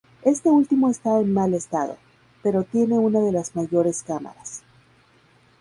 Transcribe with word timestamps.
Este 0.23 0.49
último 0.49 0.89
está 0.89 1.19
en 1.19 1.31
mal 1.31 1.53
estado, 1.53 1.95
pero 2.41 2.63
tiene 2.63 2.95
una 2.97 3.19
de 3.19 3.31
las 3.31 3.55
mayores 3.55 4.01
cámaras. 4.01 4.63